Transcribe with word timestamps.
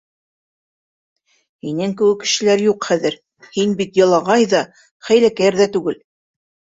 Һинең 1.67 1.91
кеүек 1.99 2.23
кешеләр 2.23 2.63
юҡ 2.67 2.87
хәҙер, 2.91 3.17
һин 3.57 3.75
бит 3.81 3.99
ялағай 4.01 4.47
ҙа, 4.55 4.63
хәйләкәр 5.11 5.59
ҙә 5.61 5.69
түгел. 5.77 6.01